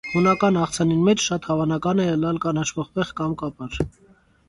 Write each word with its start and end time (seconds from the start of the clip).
Յունական 0.11 0.55
աղցանին 0.61 1.03
մէջ 1.09 1.21
շատ 1.27 1.47
հաւանական 1.51 2.03
է 2.07 2.09
ըլլալ 2.17 2.43
կանաչ 2.49 2.67
պղպեղ 2.81 3.17
կամ 3.23 3.41
կապար։ 3.45 3.83